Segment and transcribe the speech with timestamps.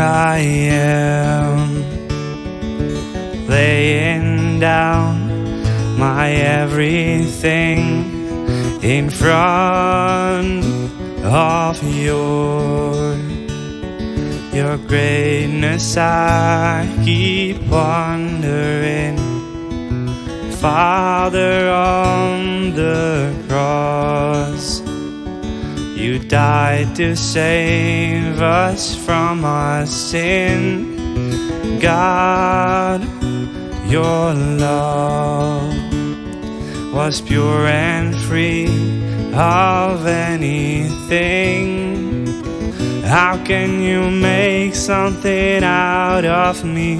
[0.00, 1.58] I am,
[3.48, 7.80] laying down my everything
[8.82, 10.64] in front
[11.24, 13.16] of your.
[14.52, 19.16] Your greatness I keep wondering.
[20.52, 24.17] Father on the cross
[26.28, 33.02] died to save us from our sin God
[33.86, 35.72] your love
[36.92, 38.66] was pure and free
[39.32, 41.66] of anything.
[43.04, 46.96] How can you make something out of me?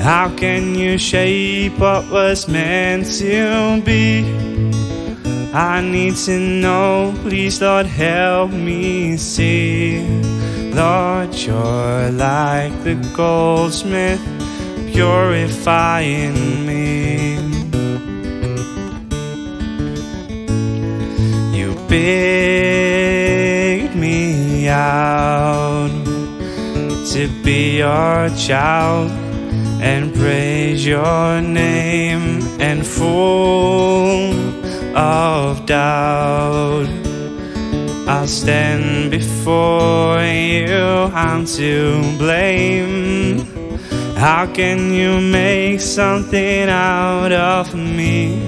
[0.00, 4.55] How can you shape what was meant to be?
[5.56, 10.06] I need to know, please, Lord, help me see.
[10.74, 14.20] Lord, you're like the goldsmith,
[14.92, 17.36] purifying me.
[21.56, 23.16] You picked
[23.96, 25.88] me out
[27.12, 29.10] to be your child
[29.80, 34.65] and praise your name and full
[34.96, 36.88] of doubt.
[38.08, 40.76] I'll stand before you,
[41.12, 43.40] I'm to blame.
[44.16, 48.40] How can you make something out of me?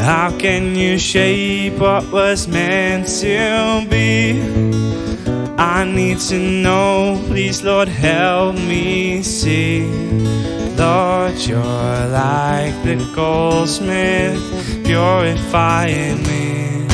[0.00, 4.40] How can you shape what was meant to be?
[5.56, 9.84] I need to know, please, Lord, help me see.
[10.76, 14.40] Lord, you're like the goldsmith,
[14.90, 16.84] purifying me.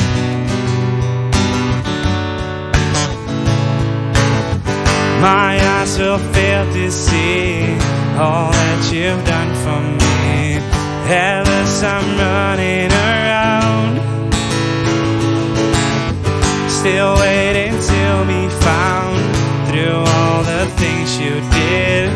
[5.19, 7.63] My eyes will fail to see
[8.21, 10.61] all that you've done for me.
[11.09, 13.93] Endless, I'm running around,
[16.69, 19.17] still waiting to be found
[19.67, 22.11] through all the things you did.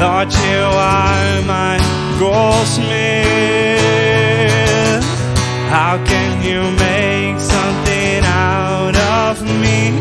[0.00, 0.62] Lord, you
[0.94, 1.76] are my
[2.18, 3.45] goldsmith.
[5.68, 9.98] How can you make something out of me?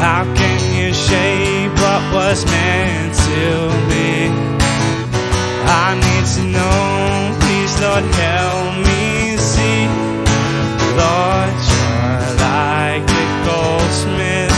[0.00, 4.32] How can you shape what was meant to be?
[5.66, 9.86] I need to know, please, Lord, help me see.
[11.00, 14.56] Lord, you're like the goldsmith,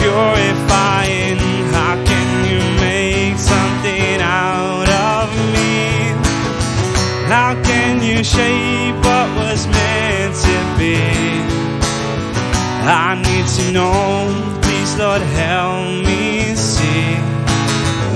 [0.00, 1.38] purifying.
[1.76, 6.16] How can you make something out of me?
[7.28, 8.63] How can you shape
[12.86, 17.16] I need to know, please, Lord, help me see.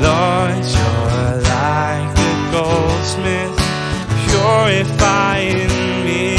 [0.02, 3.56] Lord, you're like the goldsmith,
[4.28, 5.72] purifying
[6.04, 6.36] me.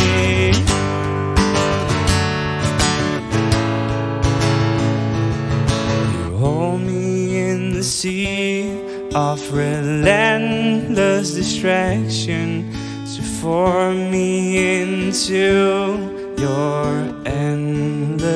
[6.13, 8.69] You hold me in the sea
[9.15, 12.71] of relentless distraction
[13.15, 17.09] to form me into your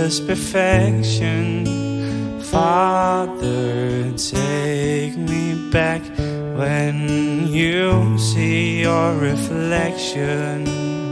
[0.03, 1.65] endless perfection.
[2.51, 6.01] Father, take me back
[6.57, 11.02] when you see your reflection.